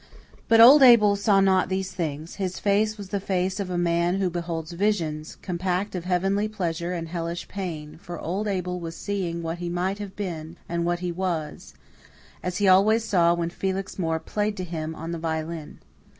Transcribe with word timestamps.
But 0.47 0.59
old 0.59 0.81
Abel 0.81 1.15
saw 1.15 1.41
not 1.41 1.69
these 1.69 1.91
things; 1.91 2.37
his 2.37 2.57
face 2.57 2.97
was 2.97 3.09
the 3.09 3.19
face 3.19 3.59
of 3.59 3.69
a 3.69 3.77
man 3.77 4.15
who 4.19 4.31
beholds 4.31 4.71
visions, 4.71 5.35
compact 5.43 5.93
of 5.93 6.05
heavenly 6.05 6.47
pleasure 6.47 6.91
and 6.91 7.07
hellish 7.07 7.47
pain, 7.47 7.99
for 8.01 8.19
old 8.19 8.47
Abel 8.47 8.79
was 8.79 8.95
seeing 8.95 9.43
what 9.43 9.59
he 9.59 9.69
might 9.69 9.99
have 9.99 10.15
been 10.15 10.57
and 10.67 10.85
what 10.85 11.01
he 11.01 11.11
was; 11.11 11.75
as 12.41 12.57
he 12.57 12.67
always 12.67 13.03
saw 13.03 13.35
when 13.35 13.51
Felix 13.51 13.99
Moore 13.99 14.17
played 14.19 14.57
to 14.57 14.63
him 14.63 14.95
on 14.95 15.11
the 15.11 15.19
violin. 15.19 15.77